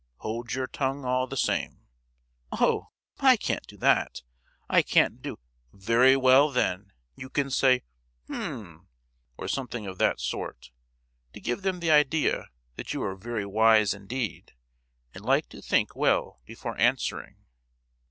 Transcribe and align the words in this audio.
"Hold 0.21 0.53
your 0.53 0.65
tongue 0.65 1.05
all 1.05 1.27
the 1.27 1.37
same!" 1.37 1.81
"Oh, 2.51 2.87
but 3.17 3.25
I 3.27 3.37
can't 3.37 3.67
do 3.67 3.77
that—I 3.77 4.81
can't 4.81 5.21
do——" 5.21 5.37
"Very 5.73 6.17
well, 6.17 6.49
then; 6.49 6.91
you 7.15 7.29
can 7.29 7.51
say 7.51 7.83
'H'm,' 8.27 8.87
or 9.37 9.47
something 9.47 9.85
of 9.85 9.99
that 9.99 10.19
sort, 10.19 10.71
to 11.33 11.39
give 11.39 11.61
them 11.61 11.81
the 11.81 11.91
idea 11.91 12.49
that 12.77 12.95
you 12.95 13.03
are 13.03 13.15
very 13.15 13.45
wise 13.45 13.93
indeed, 13.93 14.55
and 15.13 15.23
like 15.23 15.49
to 15.49 15.61
think 15.61 15.95
well 15.95 16.39
before 16.47 16.75
answering." 16.79 17.35